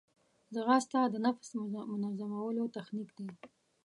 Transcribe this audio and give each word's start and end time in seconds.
ځغاسته 0.53 0.99
د 1.13 1.15
نفس 1.25 1.49
منظمولو 2.03 2.63
تخنیک 2.77 3.09
دی 3.17 3.27